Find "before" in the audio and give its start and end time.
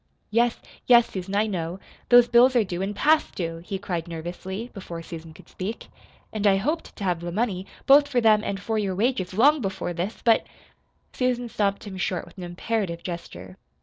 4.73-5.03, 9.61-9.93